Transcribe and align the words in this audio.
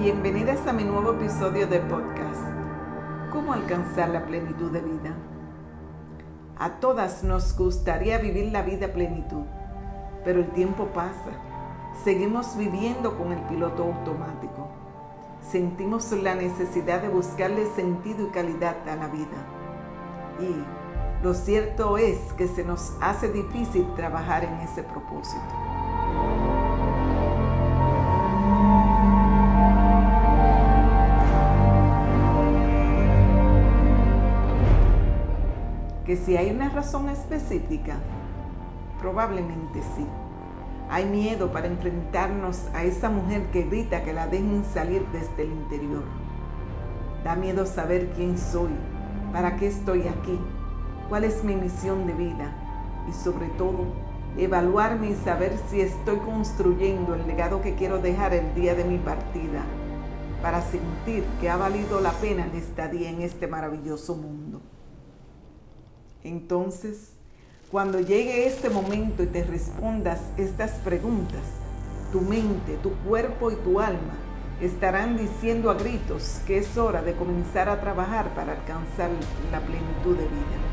Bienvenidas 0.00 0.66
a 0.66 0.72
mi 0.72 0.82
nuevo 0.82 1.12
episodio 1.12 1.66
de 1.66 1.78
podcast. 1.78 2.40
¿Cómo 3.30 3.52
alcanzar 3.52 4.08
la 4.08 4.24
plenitud 4.24 4.70
de 4.70 4.80
vida? 4.80 5.14
A 6.58 6.80
todas 6.80 7.22
nos 7.22 7.54
gustaría 7.54 8.16
vivir 8.16 8.50
la 8.50 8.62
vida 8.62 8.94
plenitud, 8.94 9.44
pero 10.24 10.40
el 10.40 10.50
tiempo 10.52 10.86
pasa. 10.86 11.32
Seguimos 12.02 12.56
viviendo 12.56 13.18
con 13.18 13.32
el 13.32 13.40
piloto 13.40 13.84
automático. 13.84 14.70
Sentimos 15.42 16.10
la 16.12 16.34
necesidad 16.34 17.02
de 17.02 17.10
buscarle 17.10 17.66
sentido 17.76 18.26
y 18.26 18.30
calidad 18.30 18.76
a 18.88 18.96
la 18.96 19.08
vida. 19.08 19.36
Y 20.40 21.22
lo 21.22 21.34
cierto 21.34 21.98
es 21.98 22.32
que 22.38 22.48
se 22.48 22.64
nos 22.64 22.94
hace 23.02 23.28
difícil 23.28 23.86
trabajar 23.96 24.44
en 24.44 24.54
ese 24.60 24.82
propósito. 24.82 25.69
Que 36.10 36.16
si 36.16 36.36
hay 36.36 36.50
una 36.50 36.68
razón 36.68 37.08
específica, 37.08 37.94
probablemente 38.98 39.80
sí. 39.94 40.04
Hay 40.90 41.04
miedo 41.04 41.52
para 41.52 41.68
enfrentarnos 41.68 42.66
a 42.74 42.82
esa 42.82 43.08
mujer 43.10 43.44
que 43.52 43.62
grita 43.62 44.02
que 44.02 44.12
la 44.12 44.26
dejen 44.26 44.64
salir 44.64 45.06
desde 45.12 45.44
el 45.44 45.52
interior. 45.52 46.02
Da 47.22 47.36
miedo 47.36 47.64
saber 47.64 48.10
quién 48.16 48.38
soy, 48.38 48.72
para 49.32 49.54
qué 49.54 49.68
estoy 49.68 50.08
aquí, 50.08 50.36
cuál 51.08 51.22
es 51.22 51.44
mi 51.44 51.54
misión 51.54 52.08
de 52.08 52.14
vida 52.14 52.56
y 53.08 53.12
sobre 53.12 53.46
todo 53.50 53.84
evaluarme 54.36 55.10
y 55.10 55.14
saber 55.14 55.56
si 55.68 55.80
estoy 55.80 56.16
construyendo 56.16 57.14
el 57.14 57.24
legado 57.28 57.62
que 57.62 57.76
quiero 57.76 57.98
dejar 57.98 58.34
el 58.34 58.52
día 58.56 58.74
de 58.74 58.82
mi 58.82 58.98
partida 58.98 59.62
para 60.42 60.60
sentir 60.60 61.22
que 61.40 61.48
ha 61.48 61.56
valido 61.56 62.00
la 62.00 62.10
pena 62.10 62.46
el 62.46 62.58
estadía 62.58 63.10
en 63.10 63.22
este 63.22 63.46
maravilloso 63.46 64.16
mundo. 64.16 64.60
Entonces, 66.24 67.12
cuando 67.70 68.00
llegue 68.00 68.46
este 68.46 68.68
momento 68.68 69.22
y 69.22 69.26
te 69.26 69.44
respondas 69.44 70.20
estas 70.36 70.72
preguntas, 70.80 71.42
tu 72.12 72.20
mente, 72.20 72.76
tu 72.82 72.92
cuerpo 73.08 73.50
y 73.50 73.56
tu 73.56 73.80
alma 73.80 74.18
estarán 74.60 75.16
diciendo 75.16 75.70
a 75.70 75.74
gritos 75.74 76.40
que 76.46 76.58
es 76.58 76.76
hora 76.76 77.00
de 77.00 77.14
comenzar 77.14 77.68
a 77.68 77.80
trabajar 77.80 78.34
para 78.34 78.52
alcanzar 78.52 79.10
la 79.50 79.60
plenitud 79.60 80.16
de 80.16 80.24
vida. 80.24 80.70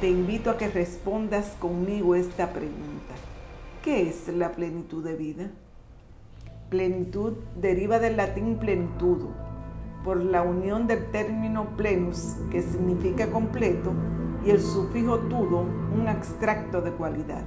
Te 0.00 0.10
invito 0.10 0.50
a 0.50 0.58
que 0.58 0.68
respondas 0.68 1.56
conmigo 1.60 2.14
esta 2.14 2.52
pregunta. 2.52 3.14
¿Qué 3.86 4.08
es 4.08 4.26
la 4.26 4.50
plenitud 4.50 5.04
de 5.04 5.14
vida? 5.14 5.48
Plenitud 6.70 7.34
deriva 7.54 8.00
del 8.00 8.16
latín 8.16 8.56
plenitudo, 8.56 9.28
por 10.02 10.16
la 10.24 10.42
unión 10.42 10.88
del 10.88 11.08
término 11.12 11.76
plenus, 11.76 12.34
que 12.50 12.62
significa 12.62 13.30
completo, 13.30 13.92
y 14.44 14.50
el 14.50 14.60
sufijo 14.60 15.20
tudo, 15.20 15.66
un 15.94 16.08
extracto 16.08 16.82
de 16.82 16.90
cualidad. 16.90 17.44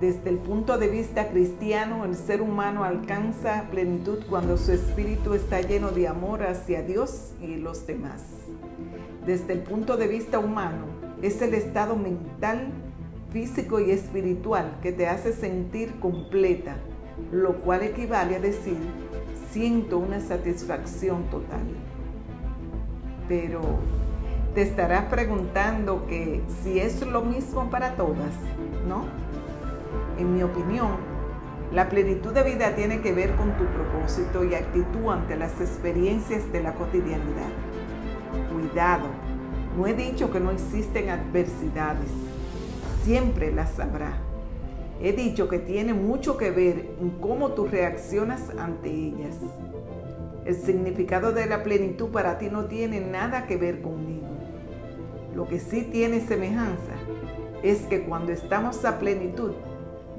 Desde 0.00 0.30
el 0.30 0.38
punto 0.38 0.78
de 0.78 0.88
vista 0.88 1.28
cristiano, 1.28 2.06
el 2.06 2.14
ser 2.14 2.40
humano 2.40 2.82
alcanza 2.82 3.66
plenitud 3.70 4.20
cuando 4.30 4.56
su 4.56 4.72
espíritu 4.72 5.34
está 5.34 5.60
lleno 5.60 5.90
de 5.90 6.08
amor 6.08 6.42
hacia 6.42 6.80
Dios 6.80 7.34
y 7.42 7.56
los 7.56 7.86
demás. 7.86 8.24
Desde 9.26 9.52
el 9.52 9.60
punto 9.60 9.98
de 9.98 10.08
vista 10.08 10.38
humano, 10.38 10.86
es 11.20 11.42
el 11.42 11.52
estado 11.52 11.96
mental 11.96 12.72
físico 13.36 13.80
y 13.80 13.90
espiritual 13.90 14.78
que 14.80 14.92
te 14.92 15.08
hace 15.08 15.34
sentir 15.34 16.00
completa, 16.00 16.76
lo 17.30 17.56
cual 17.56 17.82
equivale 17.82 18.36
a 18.36 18.40
decir, 18.40 18.78
siento 19.50 19.98
una 19.98 20.20
satisfacción 20.20 21.24
total. 21.24 21.60
Pero 23.28 23.60
te 24.54 24.62
estarás 24.62 25.04
preguntando 25.10 26.06
que 26.06 26.40
si 26.62 26.78
es 26.78 27.06
lo 27.06 27.20
mismo 27.20 27.68
para 27.68 27.94
todas, 27.94 28.32
¿no? 28.88 29.04
En 30.18 30.34
mi 30.34 30.42
opinión, 30.42 30.92
la 31.74 31.90
plenitud 31.90 32.32
de 32.32 32.42
vida 32.42 32.74
tiene 32.74 33.02
que 33.02 33.12
ver 33.12 33.36
con 33.36 33.54
tu 33.58 33.66
propósito 33.66 34.44
y 34.44 34.54
actitud 34.54 35.10
ante 35.10 35.36
las 35.36 35.60
experiencias 35.60 36.50
de 36.52 36.62
la 36.62 36.72
cotidianidad. 36.72 37.52
Cuidado, 38.50 39.08
no 39.76 39.86
he 39.86 39.92
dicho 39.92 40.30
que 40.30 40.40
no 40.40 40.52
existen 40.52 41.10
adversidades 41.10 42.10
siempre 43.06 43.52
las 43.52 43.78
habrá. 43.78 44.18
He 45.00 45.12
dicho 45.12 45.48
que 45.48 45.60
tiene 45.60 45.94
mucho 45.94 46.36
que 46.36 46.50
ver 46.50 46.90
en 47.00 47.10
cómo 47.20 47.52
tú 47.52 47.68
reaccionas 47.68 48.50
ante 48.58 48.90
ellas. 48.90 49.36
El 50.44 50.56
significado 50.56 51.30
de 51.30 51.46
la 51.46 51.62
plenitud 51.62 52.08
para 52.08 52.36
ti 52.36 52.48
no 52.50 52.64
tiene 52.64 53.00
nada 53.00 53.46
que 53.46 53.56
ver 53.58 53.80
conmigo. 53.80 54.26
Lo 55.36 55.46
que 55.46 55.60
sí 55.60 55.82
tiene 55.82 56.20
semejanza 56.20 56.94
es 57.62 57.82
que 57.82 58.02
cuando 58.02 58.32
estamos 58.32 58.84
a 58.84 58.98
plenitud 58.98 59.52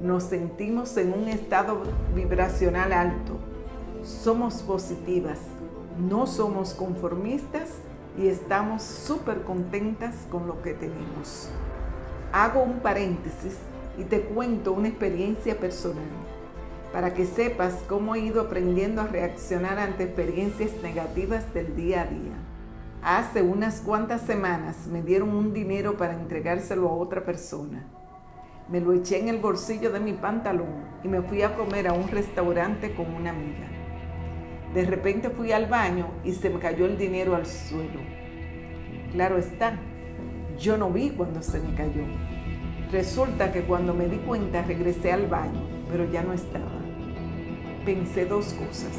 nos 0.00 0.22
sentimos 0.22 0.96
en 0.96 1.12
un 1.12 1.28
estado 1.28 1.82
vibracional 2.14 2.94
alto. 2.94 3.36
Somos 4.02 4.62
positivas, 4.62 5.40
no 5.98 6.26
somos 6.26 6.72
conformistas 6.72 7.68
y 8.16 8.28
estamos 8.28 8.82
súper 8.82 9.42
contentas 9.42 10.26
con 10.30 10.46
lo 10.46 10.62
que 10.62 10.72
tenemos. 10.72 11.50
Hago 12.32 12.62
un 12.62 12.80
paréntesis 12.80 13.56
y 13.96 14.04
te 14.04 14.20
cuento 14.20 14.72
una 14.72 14.88
experiencia 14.88 15.58
personal 15.58 16.04
para 16.92 17.14
que 17.14 17.26
sepas 17.26 17.82
cómo 17.88 18.14
he 18.14 18.20
ido 18.20 18.40
aprendiendo 18.40 19.00
a 19.00 19.06
reaccionar 19.06 19.78
ante 19.78 20.04
experiencias 20.04 20.72
negativas 20.82 21.52
del 21.54 21.74
día 21.74 22.02
a 22.02 22.06
día. 22.06 22.34
Hace 23.02 23.42
unas 23.42 23.80
cuantas 23.80 24.22
semanas 24.22 24.86
me 24.88 25.02
dieron 25.02 25.30
un 25.30 25.54
dinero 25.54 25.96
para 25.96 26.14
entregárselo 26.14 26.88
a 26.88 26.94
otra 26.94 27.24
persona. 27.24 27.86
Me 28.68 28.80
lo 28.80 28.92
eché 28.92 29.18
en 29.18 29.28
el 29.28 29.38
bolsillo 29.38 29.90
de 29.90 30.00
mi 30.00 30.12
pantalón 30.12 30.84
y 31.02 31.08
me 31.08 31.22
fui 31.22 31.42
a 31.42 31.54
comer 31.54 31.88
a 31.88 31.92
un 31.94 32.08
restaurante 32.08 32.94
con 32.94 33.14
una 33.14 33.30
amiga. 33.30 33.68
De 34.74 34.84
repente 34.84 35.30
fui 35.30 35.52
al 35.52 35.66
baño 35.66 36.08
y 36.24 36.32
se 36.32 36.50
me 36.50 36.58
cayó 36.58 36.84
el 36.84 36.98
dinero 36.98 37.34
al 37.34 37.46
suelo. 37.46 38.00
Claro 39.12 39.38
está, 39.38 39.78
yo 40.58 40.76
no 40.76 40.90
vi 40.90 41.10
cuando 41.10 41.42
se 41.42 41.60
me 41.60 41.74
cayó. 41.74 42.04
Resulta 42.90 43.52
que 43.52 43.62
cuando 43.62 43.94
me 43.94 44.08
di 44.08 44.16
cuenta 44.16 44.62
regresé 44.62 45.12
al 45.12 45.26
baño, 45.26 45.60
pero 45.90 46.10
ya 46.10 46.22
no 46.22 46.32
estaba. 46.32 46.80
Pensé 47.84 48.26
dos 48.26 48.54
cosas. 48.54 48.98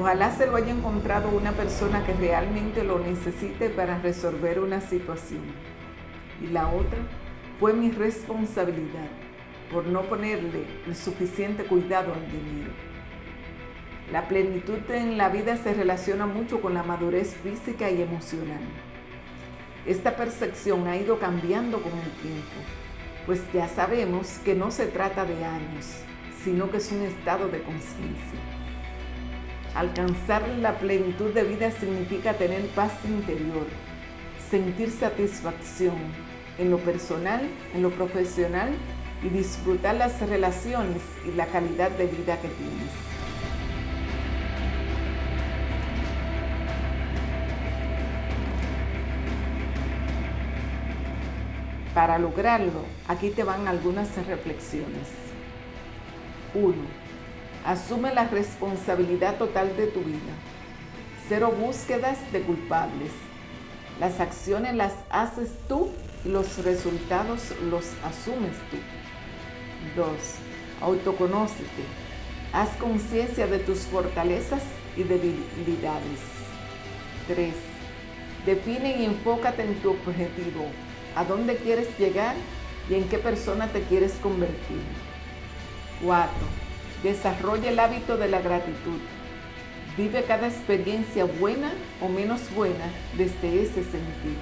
Ojalá 0.00 0.30
se 0.32 0.46
lo 0.46 0.56
haya 0.56 0.72
encontrado 0.72 1.28
una 1.28 1.52
persona 1.52 2.04
que 2.04 2.14
realmente 2.14 2.82
lo 2.82 2.98
necesite 2.98 3.68
para 3.68 3.98
resolver 3.98 4.58
una 4.58 4.80
situación. 4.80 5.42
Y 6.42 6.48
la 6.48 6.68
otra 6.68 6.98
fue 7.60 7.72
mi 7.74 7.90
responsabilidad 7.90 9.08
por 9.72 9.86
no 9.86 10.02
ponerle 10.02 10.64
el 10.86 10.96
suficiente 10.96 11.64
cuidado 11.64 12.12
al 12.12 12.26
dinero. 12.26 12.72
La 14.12 14.28
plenitud 14.28 14.78
en 14.90 15.16
la 15.16 15.28
vida 15.28 15.56
se 15.56 15.74
relaciona 15.74 16.26
mucho 16.26 16.60
con 16.60 16.74
la 16.74 16.82
madurez 16.82 17.34
física 17.36 17.90
y 17.90 18.02
emocional. 18.02 18.60
Esta 19.86 20.16
percepción 20.16 20.86
ha 20.88 20.96
ido 20.96 21.18
cambiando 21.18 21.82
con 21.82 21.92
el 21.92 22.10
tiempo, 22.22 22.56
pues 23.26 23.42
ya 23.52 23.68
sabemos 23.68 24.38
que 24.42 24.54
no 24.54 24.70
se 24.70 24.86
trata 24.86 25.26
de 25.26 25.44
años, 25.44 25.86
sino 26.42 26.70
que 26.70 26.78
es 26.78 26.90
un 26.90 27.02
estado 27.02 27.48
de 27.48 27.62
conciencia. 27.62 28.40
Alcanzar 29.74 30.48
la 30.60 30.78
plenitud 30.78 31.34
de 31.34 31.44
vida 31.44 31.70
significa 31.70 32.32
tener 32.32 32.66
paz 32.68 32.92
interior, 33.04 33.66
sentir 34.50 34.90
satisfacción 34.90 35.96
en 36.58 36.70
lo 36.70 36.78
personal, 36.78 37.42
en 37.74 37.82
lo 37.82 37.90
profesional 37.90 38.70
y 39.22 39.28
disfrutar 39.28 39.96
las 39.96 40.18
relaciones 40.26 41.02
y 41.26 41.36
la 41.36 41.46
calidad 41.46 41.90
de 41.90 42.06
vida 42.06 42.40
que 42.40 42.48
tienes. 42.48 43.13
Para 51.94 52.18
lograrlo, 52.18 52.84
aquí 53.06 53.30
te 53.30 53.44
van 53.44 53.68
algunas 53.68 54.14
reflexiones. 54.26 55.08
1. 56.52 56.74
Asume 57.64 58.12
la 58.12 58.26
responsabilidad 58.26 59.38
total 59.38 59.76
de 59.76 59.86
tu 59.86 60.00
vida. 60.00 60.34
Cero 61.28 61.54
búsquedas 61.56 62.18
de 62.32 62.42
culpables. 62.42 63.12
Las 64.00 64.18
acciones 64.18 64.74
las 64.74 64.92
haces 65.08 65.50
tú 65.68 65.90
y 66.24 66.30
los 66.30 66.64
resultados 66.64 67.54
los 67.70 67.84
asumes 68.04 68.56
tú. 68.70 68.76
2. 69.94 70.08
Autoconócete. 70.80 71.84
Haz 72.52 72.70
conciencia 72.80 73.46
de 73.46 73.60
tus 73.60 73.80
fortalezas 73.82 74.62
y 74.96 75.04
debilidades. 75.04 76.20
3. 77.28 77.54
Define 78.46 78.96
y 78.98 79.04
enfócate 79.04 79.62
en 79.62 79.76
tu 79.76 79.90
objetivo, 79.92 80.66
a 81.16 81.24
dónde 81.24 81.56
quieres 81.56 81.88
llegar 81.98 82.34
y 82.88 82.94
en 82.94 83.04
qué 83.08 83.18
persona 83.18 83.68
te 83.68 83.82
quieres 83.82 84.12
convertir. 84.22 84.82
4. 86.02 86.30
Desarrolla 87.02 87.70
el 87.70 87.78
hábito 87.78 88.16
de 88.16 88.28
la 88.28 88.40
gratitud. 88.40 89.00
Vive 89.96 90.24
cada 90.24 90.48
experiencia 90.48 91.24
buena 91.24 91.72
o 92.00 92.08
menos 92.08 92.40
buena 92.54 92.90
desde 93.16 93.62
ese 93.62 93.84
sentido. 93.84 94.40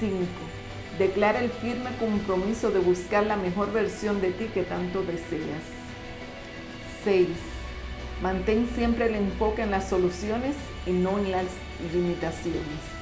5. 0.00 0.16
Declara 0.98 1.40
el 1.40 1.50
firme 1.50 1.90
compromiso 1.98 2.70
de 2.70 2.80
buscar 2.80 3.24
la 3.24 3.36
mejor 3.36 3.72
versión 3.72 4.20
de 4.20 4.32
ti 4.32 4.46
que 4.52 4.64
tanto 4.64 5.02
deseas. 5.02 5.62
6. 7.04 7.28
Mantén 8.20 8.68
siempre 8.74 9.06
el 9.06 9.14
enfoque 9.14 9.62
en 9.62 9.70
las 9.70 9.88
soluciones 9.88 10.56
y 10.86 10.90
no 10.90 11.18
en 11.18 11.30
las 11.30 11.46
limitaciones. 11.92 12.99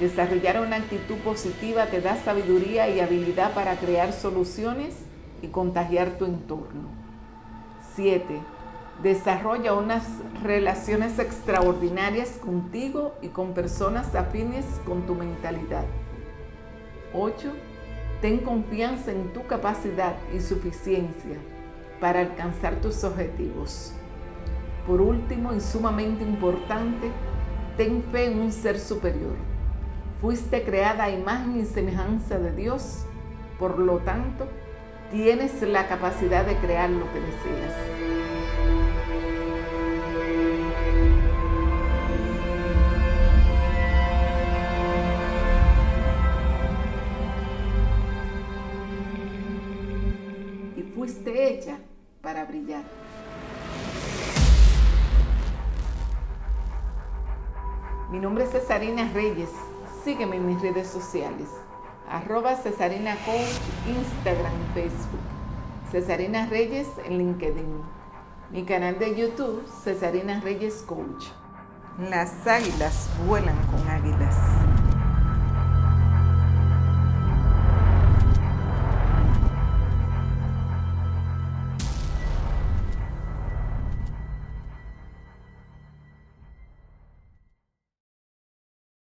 Desarrollar 0.00 0.62
una 0.62 0.76
actitud 0.76 1.16
positiva 1.18 1.84
te 1.84 2.00
da 2.00 2.16
sabiduría 2.16 2.88
y 2.88 3.00
habilidad 3.00 3.52
para 3.52 3.76
crear 3.76 4.14
soluciones 4.14 4.94
y 5.42 5.48
contagiar 5.48 6.16
tu 6.16 6.24
entorno. 6.24 6.88
7. 7.94 8.24
Desarrolla 9.02 9.74
unas 9.74 10.04
relaciones 10.42 11.18
extraordinarias 11.18 12.38
contigo 12.42 13.14
y 13.20 13.28
con 13.28 13.52
personas 13.52 14.14
afines 14.14 14.64
con 14.86 15.02
tu 15.02 15.14
mentalidad. 15.14 15.84
8. 17.12 17.52
Ten 18.22 18.38
confianza 18.38 19.12
en 19.12 19.34
tu 19.34 19.46
capacidad 19.46 20.14
y 20.34 20.40
suficiencia 20.40 21.36
para 22.00 22.20
alcanzar 22.20 22.76
tus 22.76 23.04
objetivos. 23.04 23.92
Por 24.86 25.02
último 25.02 25.52
y 25.52 25.60
sumamente 25.60 26.24
importante, 26.24 27.10
ten 27.76 28.02
fe 28.10 28.32
en 28.32 28.40
un 28.40 28.50
ser 28.50 28.78
superior. 28.80 29.49
Fuiste 30.20 30.64
creada 30.64 31.04
a 31.04 31.10
imagen 31.10 31.58
y 31.58 31.64
semejanza 31.64 32.38
de 32.38 32.52
Dios, 32.52 33.06
por 33.58 33.78
lo 33.78 34.00
tanto, 34.00 34.46
tienes 35.10 35.62
la 35.62 35.88
capacidad 35.88 36.44
de 36.44 36.56
crear 36.56 36.90
lo 36.90 37.10
que 37.10 37.20
deseas. 37.20 37.74
Y 50.76 50.82
fuiste 50.94 51.48
hecha 51.48 51.78
para 52.20 52.44
brillar. 52.44 52.84
Mi 58.10 58.18
nombre 58.18 58.44
es 58.44 58.50
Cesarina 58.50 59.10
Reyes. 59.14 59.48
Sígueme 60.04 60.36
en 60.36 60.46
mis 60.46 60.62
redes 60.62 60.88
sociales. 60.88 61.48
Arroba 62.08 62.56
Cesarina 62.56 63.16
Coach, 63.26 63.60
Instagram 63.86 64.52
Facebook. 64.72 65.20
Cesarina 65.92 66.46
Reyes 66.46 66.88
en 67.04 67.18
LinkedIn. 67.18 67.82
Mi 68.50 68.64
canal 68.64 68.98
de 68.98 69.14
YouTube, 69.14 69.62
Cesarina 69.84 70.40
Reyes 70.40 70.82
Coach. 70.86 71.26
Las 71.98 72.46
águilas 72.46 73.10
vuelan 73.26 73.58
con 73.66 73.86
águilas. 73.88 74.69